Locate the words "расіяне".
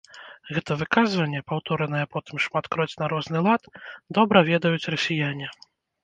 4.95-5.47